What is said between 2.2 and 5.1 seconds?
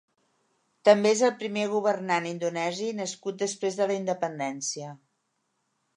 indonesi nascut després de la independència.